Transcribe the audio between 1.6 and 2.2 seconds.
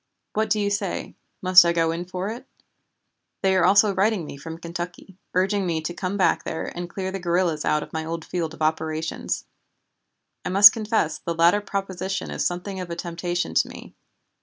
I go in